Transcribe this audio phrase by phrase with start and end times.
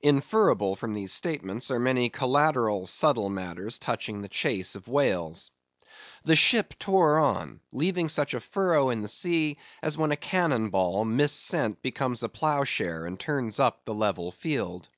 [0.00, 5.50] Inferable from these statements, are many collateral subtile matters touching the chase of whales.
[6.22, 10.70] The ship tore on; leaving such a furrow in the sea as when a cannon
[10.70, 14.88] ball, missent, becomes a plough share and turns up the level field.